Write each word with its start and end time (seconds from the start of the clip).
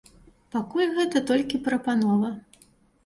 Пакуль 0.53 0.95
гэта 0.95 1.21
толькі 1.33 1.63
прапанова. 1.71 2.33